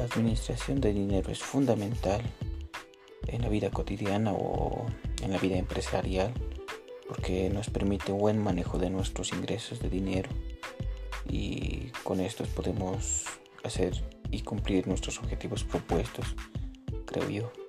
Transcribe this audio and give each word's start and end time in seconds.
La 0.00 0.06
administración 0.06 0.80
de 0.80 0.94
dinero 0.94 1.30
es 1.30 1.40
fundamental 1.40 2.22
en 3.26 3.42
la 3.42 3.50
vida 3.50 3.68
cotidiana 3.70 4.32
o 4.32 4.86
en 5.22 5.30
la 5.30 5.36
vida 5.36 5.58
empresarial 5.58 6.32
porque 7.06 7.50
nos 7.50 7.68
permite 7.68 8.10
un 8.10 8.18
buen 8.18 8.42
manejo 8.42 8.78
de 8.78 8.88
nuestros 8.88 9.30
ingresos 9.34 9.78
de 9.78 9.90
dinero 9.90 10.30
y 11.28 11.92
con 12.02 12.20
estos 12.20 12.48
podemos 12.48 13.26
hacer 13.62 13.92
y 14.30 14.40
cumplir 14.40 14.88
nuestros 14.88 15.18
objetivos 15.18 15.64
propuestos, 15.64 16.34
creo 17.04 17.28
yo. 17.28 17.59